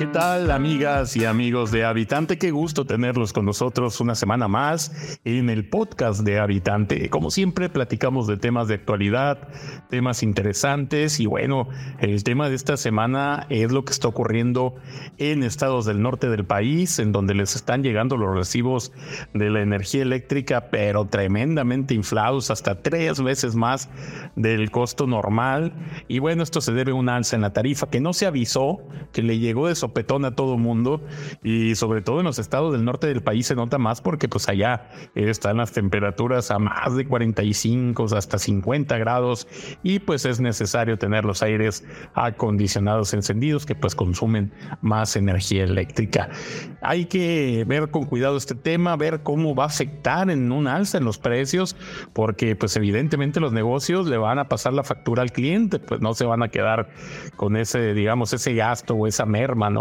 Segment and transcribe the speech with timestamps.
[0.00, 2.38] ¿Qué tal, amigas y amigos de Habitante?
[2.38, 7.10] Qué gusto tenerlos con nosotros una semana más en el podcast de Habitante.
[7.10, 9.48] Como siempre, platicamos de temas de actualidad,
[9.90, 11.68] temas interesantes y bueno,
[11.98, 14.74] el tema de esta semana es lo que está ocurriendo
[15.18, 18.92] en estados del norte del país, en donde les están llegando los recibos
[19.34, 23.90] de la energía eléctrica, pero tremendamente inflados, hasta tres veces más
[24.34, 25.74] del costo normal.
[26.08, 28.78] Y bueno, esto se debe a un alza en la tarifa que no se avisó,
[29.12, 31.02] que le llegó de sopetón a todo mundo
[31.42, 34.48] y sobre todo en los estados del norte del país se nota más porque pues
[34.48, 39.48] allá están las temperaturas a más de 45 hasta 50 grados
[39.82, 46.28] y pues es necesario tener los aires acondicionados encendidos que pues consumen más energía eléctrica.
[46.82, 50.98] Hay que ver con cuidado este tema, ver cómo va a afectar en un alza
[50.98, 51.76] en los precios
[52.12, 56.14] porque pues evidentemente los negocios le van a pasar la factura al cliente, pues no
[56.14, 56.90] se van a quedar
[57.36, 59.79] con ese digamos ese gasto o esa merma, ¿no?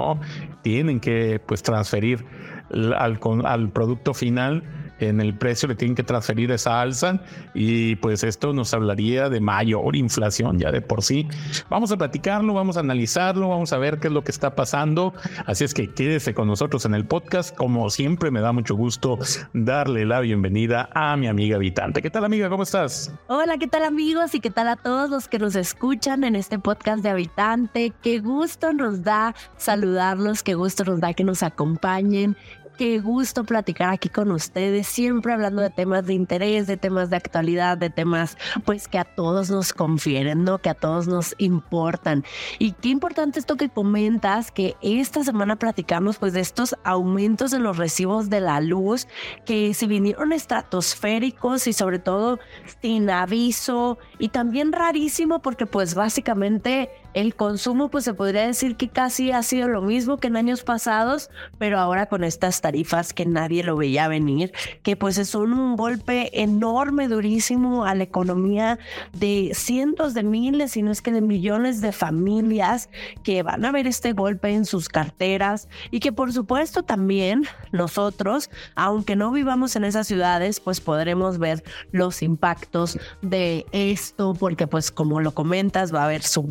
[0.61, 2.25] Tienen que pues transferir
[2.69, 4.64] al, al producto final
[5.00, 7.19] en el precio le tienen que transferir esa alza
[7.53, 11.28] y pues esto nos hablaría de mayor inflación ya de por sí.
[11.69, 15.14] Vamos a platicarlo, vamos a analizarlo, vamos a ver qué es lo que está pasando.
[15.45, 17.55] Así es que quédese con nosotros en el podcast.
[17.55, 19.17] Como siempre me da mucho gusto
[19.53, 22.02] darle la bienvenida a mi amiga Habitante.
[22.02, 22.50] ¿Qué tal amiga?
[22.50, 23.14] ¿Cómo estás?
[23.27, 24.36] Hola, ¿qué tal amigos?
[24.36, 27.94] Y qué tal a todos los que nos escuchan en este podcast de Habitante.
[28.02, 32.38] Qué gusto nos da saludarlos, qué gusto nos da que nos acompañen
[32.80, 37.18] Qué gusto platicar aquí con ustedes, siempre hablando de temas de interés, de temas de
[37.18, 40.60] actualidad, de temas pues que a todos nos confieren, ¿no?
[40.60, 42.24] Que a todos nos importan.
[42.58, 47.64] Y qué importante esto que comentas, que esta semana platicamos pues de estos aumentos en
[47.64, 49.10] los recibos de la luz
[49.46, 52.40] que se vinieron estratosféricos y sobre todo
[52.82, 58.90] sin aviso y también rarísimo porque pues básicamente el consumo pues se podría decir que
[58.90, 63.26] casi ha sido lo mismo que en años pasados, pero ahora con estas tarifas que
[63.26, 68.80] nadie lo veía venir, que pues son un golpe enorme, durísimo a la economía
[69.14, 72.89] de cientos de miles, si no es que de millones de familias
[73.23, 78.50] que van a ver este golpe en sus carteras y que por supuesto también nosotros,
[78.76, 84.92] aunque no vivamos en esas ciudades, pues podremos ver los impactos de esto, porque pues
[84.92, 86.44] como lo comentas, va a haber su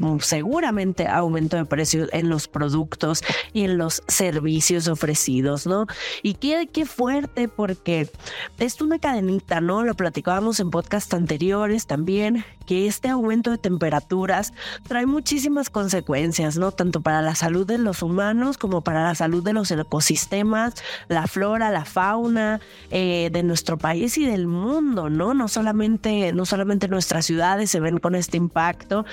[0.48, 3.22] seguramente aumento de precios en los productos
[3.52, 5.86] y en los servicios ofrecidos, ¿no?
[6.22, 8.10] Y qué, qué fuerte porque
[8.58, 9.84] es una cadenita, ¿no?
[9.84, 14.54] Lo platicábamos en podcast anteriores también, que este aumento de temperaturas
[14.86, 16.72] trae muchísimas consecuencias, ¿no?
[16.72, 20.76] Tanto para la salud de los humanos como para la salud de los ecosistemas,
[21.08, 22.60] la flora, la fauna
[22.90, 25.34] eh, de nuestro país y del mundo, ¿no?
[25.34, 29.04] No solamente, no solamente nuestras ciudades se ven con este impacto,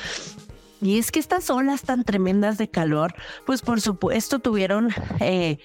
[0.85, 3.15] y es que estas olas tan tremendas de calor,
[3.45, 5.57] pues por supuesto tuvieron, eh,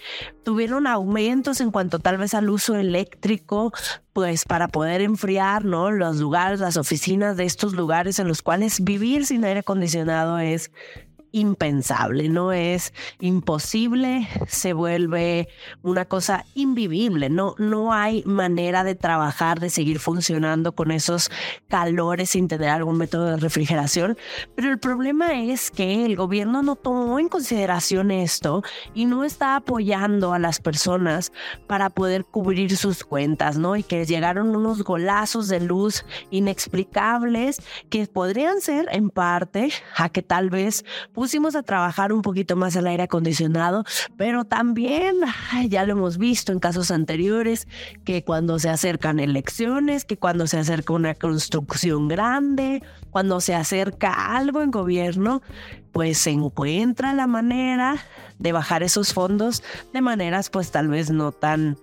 [0.45, 3.71] tuvieron aumentos en cuanto tal vez al uso eléctrico,
[4.15, 5.91] pues para poder enfriar, ¿no?
[5.91, 10.71] Los lugares, las oficinas de estos lugares en los cuales vivir sin aire acondicionado es
[11.33, 15.49] impensable, no es imposible, se vuelve
[15.83, 21.31] una cosa invivible, no, no hay manera de trabajar, de seguir funcionando con esos
[21.69, 24.17] calores sin tener algún método de refrigeración,
[24.55, 28.63] pero el problema es que el gobierno no tomó en consideración esto
[28.95, 31.33] y no está apoyando a las personas
[31.67, 33.77] para poder cubrir sus cuentas, ¿no?
[33.77, 40.23] Y que llegaron unos golazos de luz inexplicables que podrían ser en parte a que
[40.23, 40.85] tal vez
[41.21, 43.85] pusimos a trabajar un poquito más el aire acondicionado,
[44.17, 45.17] pero también
[45.69, 47.69] ya lo hemos visto en casos anteriores,
[48.05, 54.35] que cuando se acercan elecciones, que cuando se acerca una construcción grande, cuando se acerca
[54.35, 55.43] algo en gobierno,
[55.93, 57.99] pues se encuentra la manera
[58.39, 61.77] de bajar esos fondos de maneras pues tal vez no tan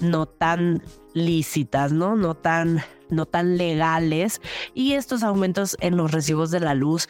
[0.00, 0.82] no tan
[1.12, 2.16] lícitas, ¿no?
[2.16, 4.40] No tan no tan legales
[4.74, 7.08] y estos aumentos en los recibos de la luz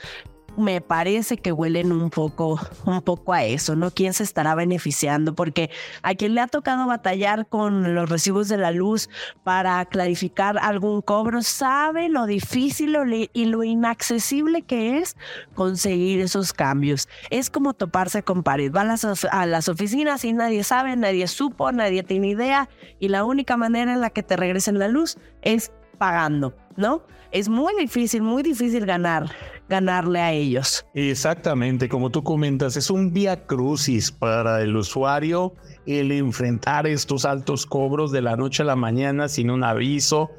[0.57, 3.91] me parece que huelen un poco, un poco a eso, ¿no?
[3.91, 5.35] ¿Quién se estará beneficiando?
[5.35, 5.71] Porque
[6.03, 9.09] a quien le ha tocado batallar con los recibos de la luz
[9.43, 12.97] para clarificar algún cobro sabe lo difícil
[13.33, 15.17] y lo inaccesible que es
[15.55, 17.09] conseguir esos cambios.
[17.31, 18.73] Es como toparse con pared.
[18.73, 22.69] Va a las, a las oficinas y nadie sabe, nadie supo, nadie tiene idea
[23.01, 27.03] y la única manera en la que te regresen la luz es pagando, ¿no?
[27.31, 29.31] Es muy difícil, muy difícil ganar
[29.69, 30.85] ganarle a ellos.
[30.95, 35.55] Exactamente, como tú comentas, es un vía crucis para el usuario
[35.87, 40.31] el enfrentar estos altos cobros de la noche a la mañana sin un aviso.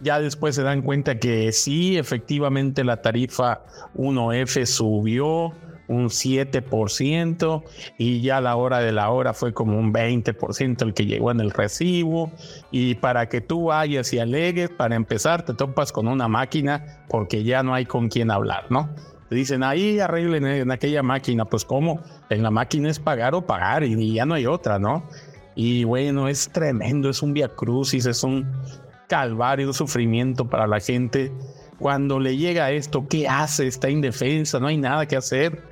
[0.00, 3.62] Ya después se dan cuenta que sí, efectivamente la tarifa
[3.94, 5.52] 1F subió
[5.88, 7.62] un 7%
[7.98, 11.30] y ya a la hora de la hora fue como un 20% el que llegó
[11.30, 12.30] en el recibo
[12.70, 17.44] y para que tú vayas y alegues, para empezar te topas con una máquina porque
[17.44, 18.90] ya no hay con quién hablar, ¿no?
[19.28, 22.00] Te dicen, ahí arreglen en aquella máquina, pues ¿cómo?
[22.28, 25.04] En la máquina es pagar o pagar y ya no hay otra, ¿no?
[25.54, 28.46] Y bueno, es tremendo, es un via crucis, es un
[29.08, 31.32] calvario, un sufrimiento para la gente.
[31.78, 33.66] Cuando le llega esto, ¿qué hace?
[33.66, 35.62] Está indefensa, no hay nada que hacer.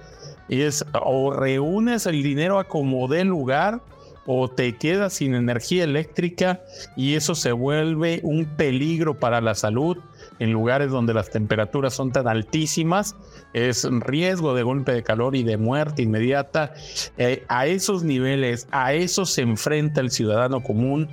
[0.50, 3.80] Y es o reúnes el dinero a como dé lugar
[4.26, 6.60] o te quedas sin energía eléctrica
[6.96, 9.96] y eso se vuelve un peligro para la salud
[10.38, 13.16] en lugares donde las temperaturas son tan altísimas,
[13.52, 16.74] es riesgo de golpe de calor y de muerte inmediata.
[17.18, 21.08] Eh, a esos niveles, a eso se enfrenta el ciudadano común.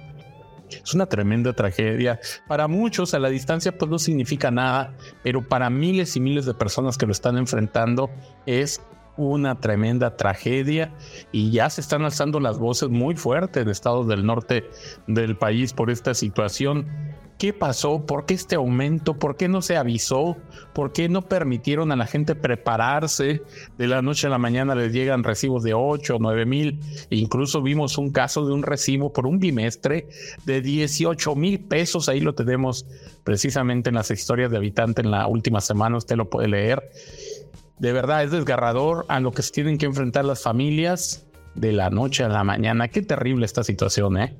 [0.69, 2.19] Es una tremenda tragedia.
[2.47, 4.93] Para muchos a la distancia pues no significa nada,
[5.23, 8.09] pero para miles y miles de personas que lo están enfrentando
[8.45, 8.81] es
[9.17, 10.93] una tremenda tragedia
[11.31, 14.69] y ya se están alzando las voces muy fuertes en estados del norte
[15.07, 16.87] del país por esta situación.
[17.37, 18.03] ¿Qué pasó?
[18.03, 19.19] ¿Por qué este aumento?
[19.19, 20.37] ¿Por qué no se avisó?
[20.73, 23.43] ¿Por qué no permitieron a la gente prepararse?
[23.77, 26.79] De la noche a la mañana les llegan recibos de 8 o 9 mil.
[27.11, 30.07] Incluso vimos un caso de un recibo por un bimestre
[30.45, 32.09] de 18 mil pesos.
[32.09, 32.87] Ahí lo tenemos
[33.23, 35.97] precisamente en las historias de habitante en la última semana.
[35.97, 36.89] Usted lo puede leer.
[37.79, 41.89] De verdad es desgarrador a lo que se tienen que enfrentar las familias de la
[41.89, 42.87] noche a la mañana.
[42.87, 44.35] Qué terrible esta situación, ¿eh?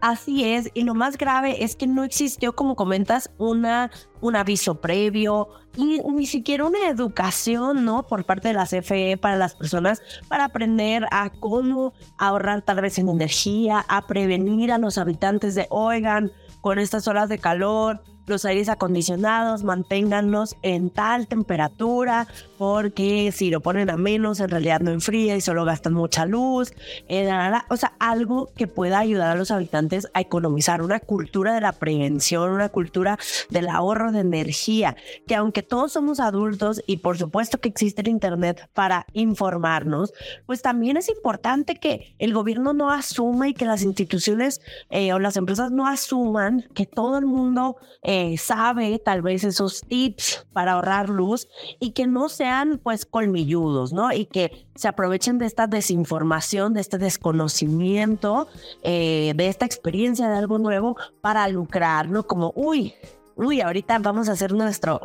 [0.00, 3.90] Así es, y lo más grave es que no existió, como comentas, una,
[4.20, 5.48] un aviso previo
[5.78, 8.06] y ni siquiera una educación, ¿no?
[8.06, 12.98] Por parte de la CFE para las personas para aprender a cómo ahorrar tal vez
[12.98, 16.30] en energía, a prevenir a los habitantes de, oigan,
[16.60, 22.26] con estas horas de calor, los aires acondicionados, manténganlos en tal temperatura,
[22.58, 26.72] porque si lo ponen a menos, en realidad no enfría y solo gastan mucha luz.
[27.08, 27.30] Eh,
[27.68, 31.72] o sea, algo que pueda ayudar a los habitantes a economizar, una cultura de la
[31.72, 33.18] prevención, una cultura
[33.50, 38.08] del ahorro de energía, que aunque todos somos adultos y por supuesto que existe el
[38.08, 40.12] Internet para informarnos,
[40.46, 44.60] pues también es importante que el gobierno no asuma y que las instituciones
[44.90, 47.76] eh, o las empresas no asuman que todo el mundo...
[48.02, 51.48] Eh, sabe tal vez esos tips para ahorrar luz
[51.80, 54.12] y que no sean pues colmilludos, ¿no?
[54.12, 58.48] Y que se aprovechen de esta desinformación, de este desconocimiento,
[58.82, 62.26] eh, de esta experiencia de algo nuevo para lucrar, ¿no?
[62.26, 62.94] Como, uy,
[63.36, 65.00] uy, ahorita vamos a hacer nuestro,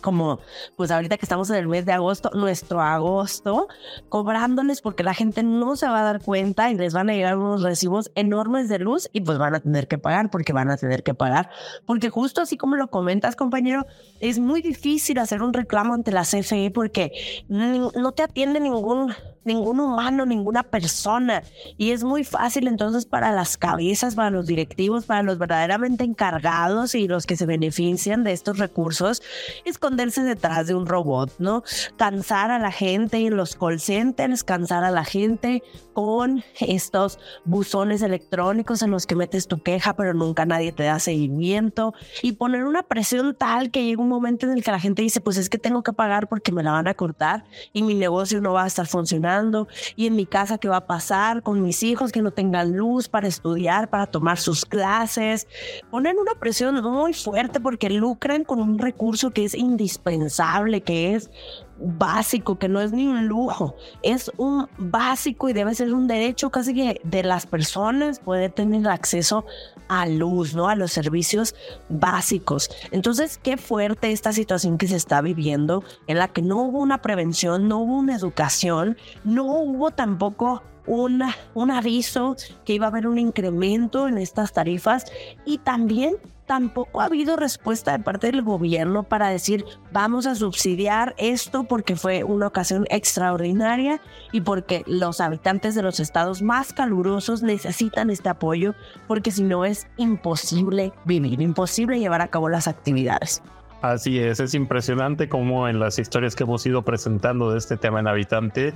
[0.00, 0.40] como,
[0.76, 3.68] pues ahorita que estamos en el mes de agosto, nuestro agosto,
[4.08, 7.36] cobrándoles porque la gente no se va a dar cuenta y les van a llegar
[7.38, 10.76] unos recibos enormes de luz y pues van a tener que pagar porque van a
[10.76, 11.50] tener que pagar.
[11.84, 13.86] Porque justo así como lo comentas, compañero,
[14.20, 17.12] es muy difícil hacer un reclamo ante la CFE porque
[17.48, 19.14] no te atiende ningún
[19.46, 21.42] ningún humano, ninguna persona.
[21.78, 26.94] Y es muy fácil entonces para las cabezas, para los directivos, para los verdaderamente encargados
[26.94, 29.22] y los que benefician de estos recursos,
[29.64, 31.62] esconderse detrás de un robot, ¿no?
[31.96, 35.62] Cansar a la gente en los call centers, cansar a la gente
[35.92, 40.98] con estos buzones electrónicos en los que metes tu queja, pero nunca nadie te da
[40.98, 45.02] seguimiento y poner una presión tal que llega un momento en el que la gente
[45.02, 47.94] dice, pues es que tengo que pagar porque me la van a cortar y mi
[47.94, 51.62] negocio no va a estar funcionando y en mi casa qué va a pasar con
[51.62, 55.46] mis hijos que no tengan luz para estudiar, para tomar sus clases.
[55.90, 61.30] Ponen una presión muy fuerte porque lucran con un recurso que es indispensable, que es
[61.78, 66.50] básico, que no es ni un lujo, es un básico y debe ser un derecho
[66.50, 69.44] casi que de las personas poder tener acceso
[69.88, 70.68] a luz, ¿no?
[70.68, 71.54] A los servicios
[71.90, 72.70] básicos.
[72.90, 77.02] Entonces, qué fuerte esta situación que se está viviendo, en la que no hubo una
[77.02, 83.06] prevención, no hubo una educación, no hubo tampoco una, un aviso que iba a haber
[83.06, 85.04] un incremento en estas tarifas
[85.44, 86.16] y también
[86.46, 91.96] tampoco ha habido respuesta de parte del gobierno para decir vamos a subsidiar esto porque
[91.96, 94.00] fue una ocasión extraordinaria
[94.32, 98.74] y porque los habitantes de los estados más calurosos necesitan este apoyo
[99.08, 103.42] porque si no es imposible vivir, imposible llevar a cabo las actividades.
[103.82, 108.00] Así es, es impresionante como en las historias que hemos ido presentando de este tema
[108.00, 108.72] en habitante,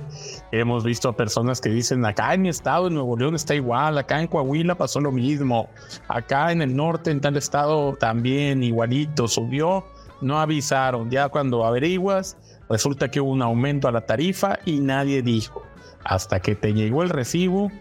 [0.51, 3.97] hemos visto a personas que dicen, acá en mi estado, en Nuevo León está igual,
[3.97, 5.69] acá en Coahuila pasó lo mismo,
[6.07, 9.85] acá en el norte, en tal estado también igualito, subió,
[10.21, 12.37] no avisaron, ya cuando averiguas,
[12.69, 15.63] resulta que hubo un aumento a la tarifa y nadie dijo,
[16.03, 17.71] hasta que te llegó el recibo,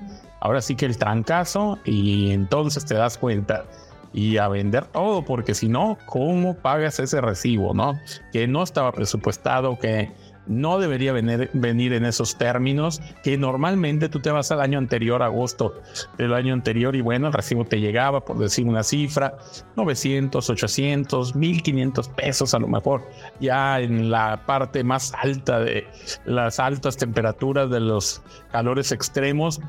[0.41, 3.67] ahora sí que el trancazo y entonces te das cuenta
[4.13, 7.99] y a vender todo, porque si no, ¿cómo pagas ese recibo, no?
[8.33, 10.11] Que no estaba presupuestado, que
[10.47, 15.23] no debería venir, venir en esos términos que normalmente tú te vas al año anterior,
[15.23, 15.81] agosto
[16.19, 19.37] del año anterior, y bueno, el recibo te llegaba, por decir una cifra,
[19.77, 25.87] 900, 800, 1500 pesos a lo mejor, ya en la parte más alta de
[26.25, 29.61] las altas temperaturas de los calores extremos,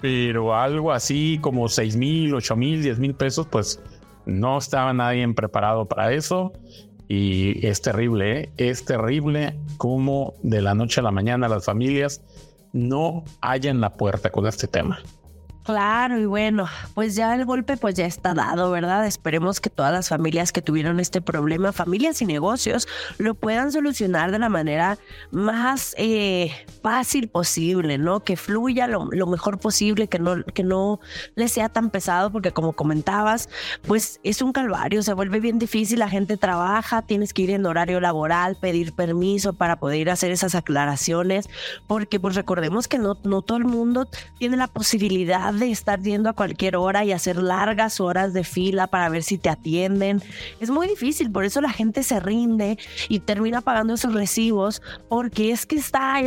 [0.00, 3.80] pero algo así como 6 mil, 8 mil, 10 mil pesos, pues
[4.24, 6.52] no estaba nadie preparado para eso
[7.08, 8.52] y es terrible, ¿eh?
[8.56, 12.20] es terrible como de la noche a la mañana las familias
[12.72, 14.98] no hallan la puerta con este tema.
[15.66, 19.04] Claro, y bueno, pues ya el golpe pues ya está dado, ¿verdad?
[19.04, 22.86] Esperemos que todas las familias que tuvieron este problema, familias y negocios,
[23.18, 24.96] lo puedan solucionar de la manera
[25.32, 26.52] más eh,
[26.86, 28.20] fácil posible, ¿no?
[28.20, 31.00] Que fluya lo, mejor posible, que no, que no
[31.34, 33.48] les sea tan pesado, porque como comentabas,
[33.88, 37.66] pues es un calvario, se vuelve bien difícil, la gente trabaja, tienes que ir en
[37.66, 41.48] horario laboral, pedir permiso para poder hacer esas aclaraciones,
[41.88, 46.30] porque pues recordemos que no, no todo el mundo tiene la posibilidad de estar yendo
[46.30, 50.22] a cualquier hora y hacer largas horas de fila para ver si te atienden.
[50.60, 52.78] Es muy difícil, por eso la gente se rinde
[53.08, 56.20] y termina pagando esos recibos porque es que está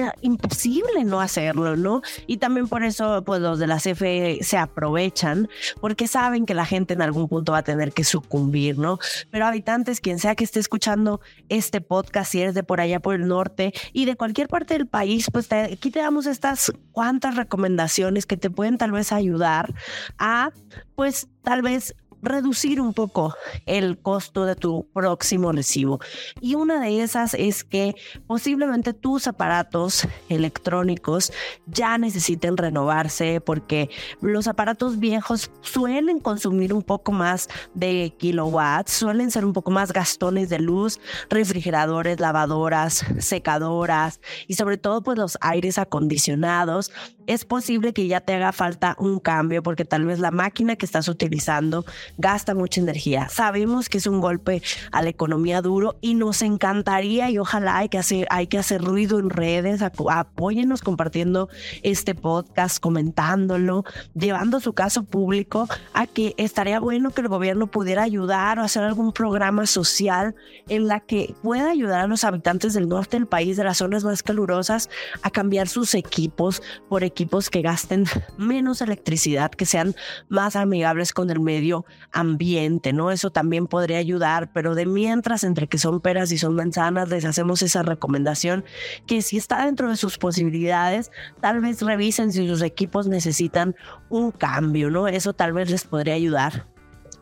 [1.06, 2.02] no hacerlo, ¿no?
[2.28, 6.66] Y también por eso pues los de la CFE se aprovechan porque saben que la
[6.66, 9.00] gente en algún punto va a tener que sucumbir, ¿no?
[9.32, 13.16] Pero habitantes, quien sea que esté escuchando este podcast, si eres de por allá por
[13.16, 18.26] el norte y de cualquier parte del país, pues aquí te damos estas cuantas recomendaciones
[18.26, 19.74] que te pueden tal vez ayudar
[20.18, 20.52] a,
[20.96, 23.36] pues tal vez reducir un poco
[23.66, 26.00] el costo de tu próximo recibo.
[26.42, 27.96] Y una de esas es que
[28.28, 31.32] posiblemente tus aparatos electrónicos
[31.66, 33.90] ya necesiten renovarse porque
[34.22, 39.92] los aparatos viejos suelen consumir un poco más de kilowatts, suelen ser un poco más
[39.94, 41.00] gastones de luz,
[41.30, 46.92] refrigeradores, lavadoras, secadoras y sobre todo pues los aires acondicionados.
[47.28, 50.86] Es posible que ya te haga falta un cambio porque tal vez la máquina que
[50.86, 51.86] estás utilizando
[52.18, 53.30] gasta mucha energía.
[53.30, 54.62] Sabemos que es un golpe
[54.92, 58.82] a la economía duro y nos encantaría y ojalá hay que hacer, hay que hacer
[58.82, 61.50] ruido en redes, apóyennos compartiendo
[61.84, 68.04] este podcast, comentándolo, llevando su caso público a que estaría bueno que el gobierno pudiera
[68.04, 70.36] ayudar o hacer algún programa social
[70.68, 74.04] en la que pueda ayudar a los habitantes del norte del país, de las zonas
[74.04, 74.90] más calurosas,
[75.22, 78.06] a cambiar sus equipos por equipos que gasten
[78.38, 79.96] menos electricidad, que sean
[80.28, 83.12] más amigables con el medio ambiente, ¿no?
[83.12, 87.26] Eso también podría ayudar, pero de mientras, entre que son peras y son manzanas, les
[87.26, 88.64] hacemos esa recomendación
[89.06, 93.76] que si está dentro de sus posibilidades, tal vez revisen si sus equipos necesitan
[94.10, 95.08] un cambio, ¿no?
[95.08, 96.66] Eso tal vez les podría ayudar.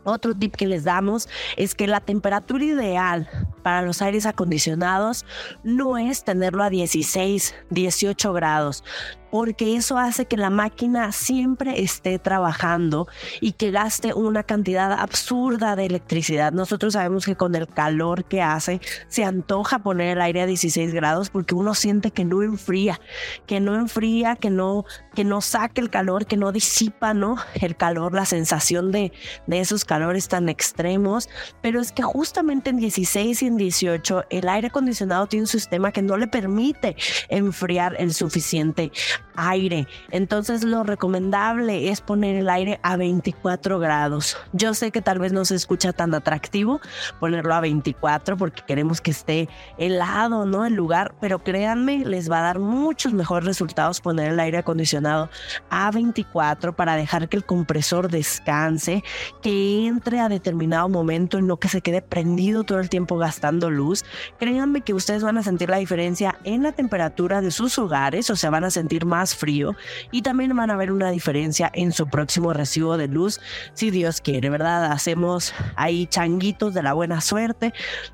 [0.10, 3.30] Otro tip que les damos es que la temperatura ideal
[3.62, 5.26] para los aires acondicionados
[5.66, 8.86] no es tenerlo a 16, 18 grados
[9.32, 13.08] porque eso hace que la máquina siempre esté trabajando
[13.42, 16.52] y que gaste una cantidad absurda de electricidad.
[16.52, 20.94] Nosotros sabemos que con el calor que hace se antoja poner el aire a 16
[20.94, 23.00] grados porque uno siente que no enfría,
[23.46, 27.38] que no enfría, que no, que no saque el calor, que no disipa, ¿no?
[27.56, 29.12] El calor, la sensación de,
[29.48, 31.30] de esos calores tan extremos.
[31.62, 35.92] Pero es que justamente en 16 y en 18 el aire acondicionado tiene un sistema
[35.92, 36.96] que no le permite
[37.30, 38.92] enfriar el suficiente
[39.36, 39.88] aire.
[40.12, 44.38] Entonces lo recomendable es poner el aire a 24 grados.
[44.54, 46.82] Yo sé que tal vez no se escucha tan atractivo
[47.20, 50.66] ponerlo a 24 porque queremos que esté helado, ¿no?
[50.66, 55.30] El lugar, pero créanme, les va a dar muchos mejores resultados poner el aire acondicionado
[55.70, 59.04] a 24 para dejar que el compresor descanse,
[59.42, 63.70] que entre a determinado momento y no que se quede prendido todo el tiempo gastando
[63.70, 64.04] luz.
[64.40, 68.36] Créanme que ustedes van a sentir la diferencia en la temperatura de sus hogares, o
[68.36, 69.76] sea, van a sentir más frío
[70.12, 73.40] y también van a ver una diferencia en su próximo recibo de luz,
[73.74, 74.92] si Dios quiere, ¿verdad?
[74.92, 77.74] Hacemos ahí changuitos de la buena suerte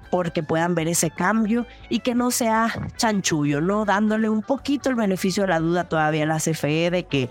[0.10, 3.86] porque puedan ver ese cambio y que no sea chanchullo, ¿no?
[3.86, 7.30] Dándole un poquito el beneficio de la duda todavía a la CFE de que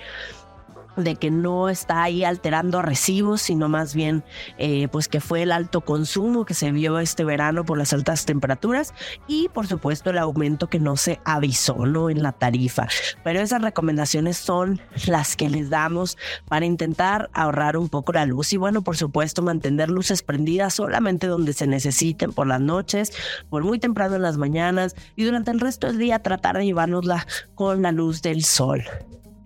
[0.97, 4.25] de que no está ahí alterando recibos, sino más bien
[4.59, 8.25] eh, pues que fue el alto consumo que se vio este verano por las altas
[8.25, 8.95] temperaturas
[9.27, 12.11] y por supuesto el aumento que no se avisó ¿no?
[12.11, 12.89] en la tarifa.
[13.25, 16.19] Pero esas recomendaciones son las que les damos
[16.49, 21.27] para intentar ahorrar un poco la luz y bueno, por supuesto mantener luces prendidas solamente
[21.27, 23.13] donde se necesiten por las noches,
[23.49, 27.27] por muy temprano en las mañanas y durante el resto del día tratar de llevárnosla
[27.55, 28.83] con la luz del sol.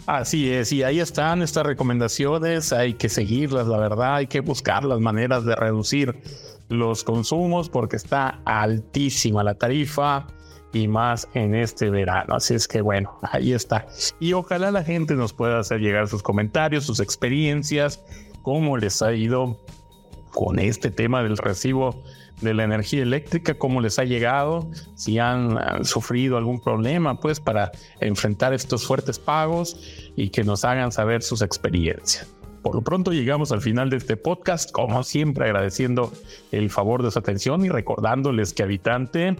[0.06, 4.84] Así es, y ahí están estas recomendaciones, hay que seguirlas, la verdad, hay que buscar
[4.84, 6.14] las maneras de reducir
[6.68, 10.28] los consumos porque está altísima la tarifa
[10.72, 12.36] y más en este verano.
[12.36, 13.86] Así es que bueno, ahí está.
[14.20, 18.00] Y ojalá la gente nos pueda hacer llegar sus comentarios, sus experiencias,
[18.42, 19.60] cómo les ha ido
[20.32, 22.04] con este tema del recibo
[22.40, 27.72] de la energía eléctrica, cómo les ha llegado, si han, sufrido algún problema, pues para
[28.00, 32.26] enfrentar estos fuertes pagos y que nos hagan saber sus experiencias.
[32.62, 36.12] Por lo pronto llegamos al final de este podcast, como siempre agradeciendo
[36.50, 39.36] el favor de su atención y recordándoles que Habitante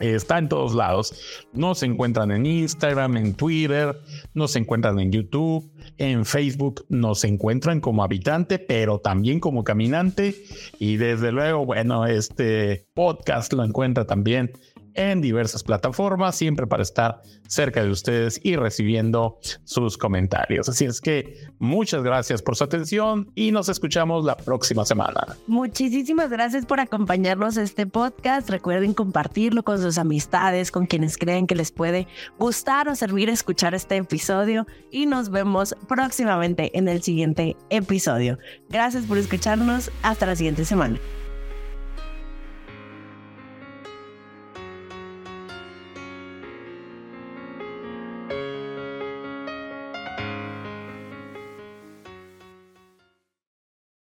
[0.00, 1.46] está en todos lados.
[1.52, 3.96] Nos encuentran en Instagram, en Twitter,
[4.34, 10.34] nos encuentran en YouTube, en Facebook, nos encuentran como habitante, pero también como caminante.
[10.78, 14.52] Y desde luego, bueno, este podcast lo encuentra también
[15.00, 20.68] en diversas plataformas, siempre para estar cerca de ustedes y recibiendo sus comentarios.
[20.68, 25.36] Así es que muchas gracias por su atención y nos escuchamos la próxima semana.
[25.46, 28.50] Muchísimas gracias por acompañarnos a este podcast.
[28.50, 32.06] Recuerden compartirlo con sus amistades, con quienes creen que les puede
[32.38, 38.38] gustar o servir escuchar este episodio y nos vemos próximamente en el siguiente episodio.
[38.68, 39.90] Gracias por escucharnos.
[40.02, 40.98] Hasta la siguiente semana.